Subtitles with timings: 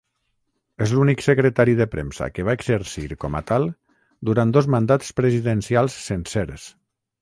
[0.85, 3.71] És l'únic secretari de premsa que va exercir com a tal
[4.33, 6.71] durant dos mandats presidencials sencers.